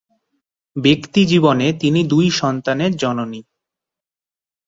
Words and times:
ব্যক্তি 0.75 1.21
জীবনে 1.25 1.67
তিনি 1.73 2.01
দুই 2.03 2.27
সন্তানের 2.31 2.91
জননী। 2.97 3.41